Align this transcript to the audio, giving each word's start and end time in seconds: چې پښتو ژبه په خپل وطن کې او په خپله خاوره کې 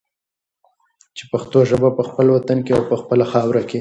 چې 1.15 1.23
پښتو 1.31 1.59
ژبه 1.69 1.89
په 1.97 2.03
خپل 2.09 2.25
وطن 2.35 2.57
کې 2.65 2.71
او 2.77 2.83
په 2.89 2.95
خپله 3.01 3.25
خاوره 3.31 3.61
کې 3.63 3.69